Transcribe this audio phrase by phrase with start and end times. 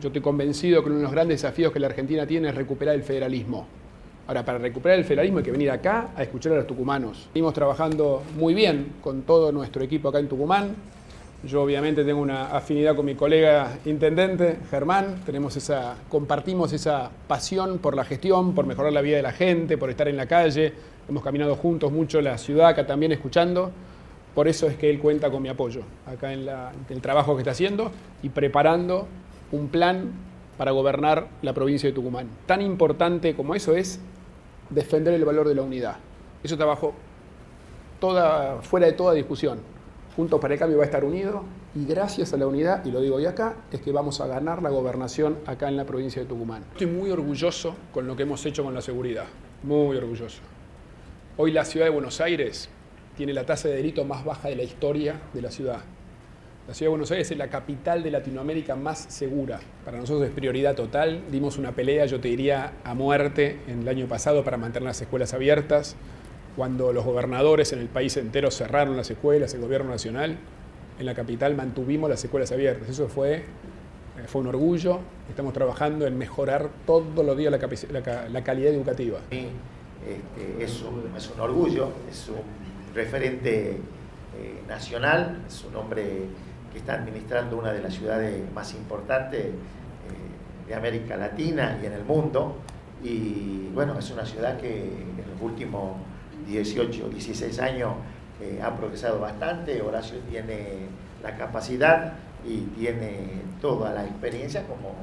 [0.00, 2.94] Yo estoy convencido que uno de los grandes desafíos que la Argentina tiene es recuperar
[2.94, 3.66] el federalismo.
[4.26, 7.28] Ahora, para recuperar el federalismo hay que venir acá a escuchar a los tucumanos.
[7.32, 10.74] Seguimos trabajando muy bien con todo nuestro equipo acá en Tucumán.
[11.44, 15.22] Yo obviamente tengo una afinidad con mi colega intendente, Germán.
[15.24, 19.78] Tenemos esa, compartimos esa pasión por la gestión, por mejorar la vida de la gente,
[19.78, 20.74] por estar en la calle.
[21.08, 23.70] Hemos caminado juntos mucho la ciudad acá también escuchando.
[24.34, 27.34] Por eso es que él cuenta con mi apoyo acá en, la, en el trabajo
[27.36, 27.90] que está haciendo
[28.22, 29.06] y preparando
[29.52, 30.12] un plan
[30.56, 32.28] para gobernar la provincia de Tucumán.
[32.46, 34.00] Tan importante como eso es
[34.70, 35.96] defender el valor de la unidad.
[36.42, 36.94] Eso trabajo
[38.00, 39.58] toda, fuera de toda discusión.
[40.14, 43.02] Juntos para el Cambio va a estar unido y gracias a la unidad, y lo
[43.02, 46.28] digo hoy acá, es que vamos a ganar la gobernación acá en la provincia de
[46.28, 46.64] Tucumán.
[46.72, 49.26] Estoy muy orgulloso con lo que hemos hecho con la seguridad,
[49.62, 50.40] muy orgulloso.
[51.36, 52.70] Hoy la ciudad de Buenos Aires
[53.14, 55.80] tiene la tasa de delito más baja de la historia de la ciudad.
[56.66, 59.60] La ciudad de Buenos Aires es la capital de Latinoamérica más segura.
[59.84, 61.22] Para nosotros es prioridad total.
[61.30, 65.00] Dimos una pelea, yo te diría, a muerte en el año pasado para mantener las
[65.00, 65.94] escuelas abiertas.
[66.56, 70.38] Cuando los gobernadores en el país entero cerraron las escuelas, el gobierno nacional,
[70.98, 72.88] en la capital mantuvimos las escuelas abiertas.
[72.88, 73.44] Eso fue, eh,
[74.26, 74.98] fue un orgullo.
[75.28, 79.20] Estamos trabajando en mejorar todos los días la, calidad educativa.
[79.30, 86.26] Este, es, un, es, un, orgullo, es un referente eh, nacional, es un hombre
[86.72, 89.52] que está administrando una de las ciudades más importantes eh,
[90.68, 92.56] de América Latina y en el mundo.
[93.02, 95.96] Y bueno, es una ciudad que en los últimos
[96.46, 97.92] 18, 16 años
[98.40, 99.80] eh, ha progresado bastante.
[99.82, 100.86] Horacio tiene
[101.22, 102.14] la capacidad
[102.46, 104.94] y tiene toda la experiencia como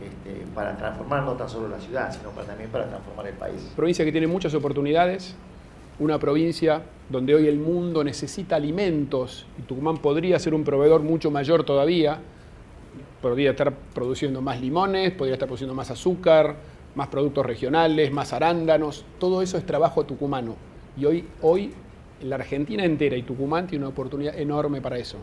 [0.00, 3.72] este, para transformar no tan solo la ciudad, sino también para transformar el país.
[3.74, 5.34] Provincia que tiene muchas oportunidades,
[5.98, 11.30] una provincia donde hoy el mundo necesita alimentos y Tucumán podría ser un proveedor mucho
[11.30, 12.20] mayor todavía,
[13.22, 16.56] podría estar produciendo más limones, podría estar produciendo más azúcar,
[16.94, 20.56] más productos regionales, más arándanos, todo eso es trabajo tucumano.
[20.96, 21.72] Y hoy, hoy
[22.22, 25.18] la Argentina entera y Tucumán tiene una oportunidad enorme para eso.